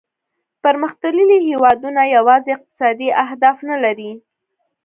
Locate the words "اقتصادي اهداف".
2.57-3.57